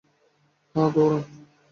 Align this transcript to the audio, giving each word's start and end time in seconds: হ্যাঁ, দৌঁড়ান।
হ্যাঁ, 0.75 0.89
দৌঁড়ান। 0.93 1.23